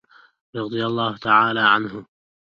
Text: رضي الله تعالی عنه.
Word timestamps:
رضي 0.57 0.81
الله 0.87 1.11
تعالی 1.25 1.59
عنه. 1.73 1.97